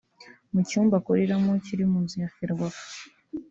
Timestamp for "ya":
2.23-2.29